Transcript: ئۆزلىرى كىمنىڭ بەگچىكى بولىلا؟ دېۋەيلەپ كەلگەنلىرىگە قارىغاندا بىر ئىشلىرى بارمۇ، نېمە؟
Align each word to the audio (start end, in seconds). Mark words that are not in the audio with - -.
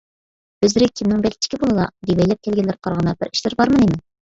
ئۆزلىرى 0.65 0.87
كىمنىڭ 1.01 1.21
بەگچىكى 1.27 1.61
بولىلا؟ 1.67 1.87
دېۋەيلەپ 2.11 2.45
كەلگەنلىرىگە 2.51 2.87
قارىغاندا 2.91 3.19
بىر 3.23 3.33
ئىشلىرى 3.35 3.65
بارمۇ، 3.65 3.89
نېمە؟ 3.89 4.07